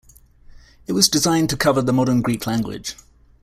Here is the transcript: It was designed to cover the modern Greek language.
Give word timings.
It 0.87 0.93
was 0.93 1.07
designed 1.07 1.51
to 1.51 1.55
cover 1.57 1.83
the 1.83 1.93
modern 1.93 2.23
Greek 2.23 2.47
language. 2.47 2.95